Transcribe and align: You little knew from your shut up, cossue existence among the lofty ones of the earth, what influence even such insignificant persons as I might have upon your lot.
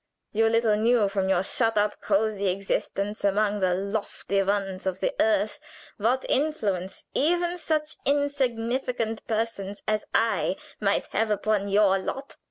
You 0.31 0.49
little 0.49 0.75
knew 0.77 1.07
from 1.07 1.29
your 1.29 1.43
shut 1.43 1.77
up, 1.77 2.01
cossue 2.01 2.47
existence 2.51 3.23
among 3.23 3.59
the 3.59 3.75
lofty 3.75 4.41
ones 4.41 4.87
of 4.87 4.99
the 4.99 5.13
earth, 5.19 5.59
what 5.97 6.25
influence 6.27 7.03
even 7.13 7.59
such 7.59 7.97
insignificant 8.03 9.23
persons 9.27 9.83
as 9.87 10.03
I 10.11 10.55
might 10.79 11.05
have 11.13 11.29
upon 11.29 11.67
your 11.67 11.99
lot. 11.99 12.35